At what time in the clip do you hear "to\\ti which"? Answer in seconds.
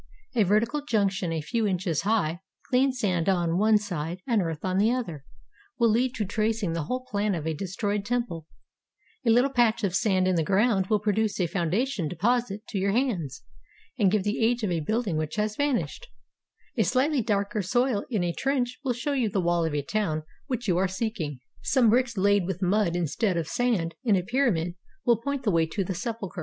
19.83-20.67